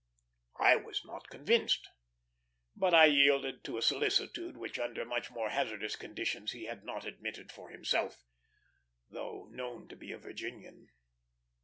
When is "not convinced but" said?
1.05-2.91